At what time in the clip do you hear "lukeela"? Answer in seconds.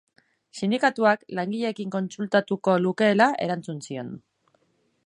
2.87-3.29